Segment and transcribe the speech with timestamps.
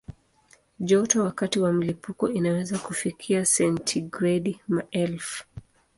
[0.79, 5.43] Joto wakati wa mlipuko inaweza kufikia sentigredi maelfu.